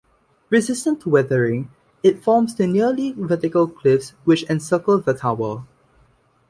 [0.49, 1.69] Resistant to weathering,
[2.01, 5.63] it forms the nearly vertical cliffs which encircle the Tower.